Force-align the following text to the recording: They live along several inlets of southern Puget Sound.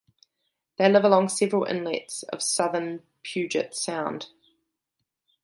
They 0.77 0.89
live 0.91 1.03
along 1.03 1.29
several 1.29 1.63
inlets 1.65 2.23
of 2.23 2.41
southern 2.41 3.03
Puget 3.21 3.75
Sound. 3.75 4.29